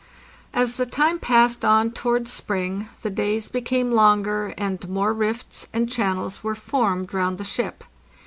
As 0.51 0.77
the 0.77 0.87
time 0.87 1.19
passed 1.19 1.63
on 1.63 1.91
towards 1.91 2.33
spring 2.33 2.89
the 3.03 3.11
days 3.11 3.47
became 3.47 3.91
longer, 3.91 4.51
and 4.57 4.89
more 4.89 5.13
rifts 5.13 5.67
and 5.73 5.87
channels 5.87 6.43
were 6.43 6.55
formed 6.55 7.13
round 7.13 7.37
the 7.37 7.43
ship. 7.43 7.83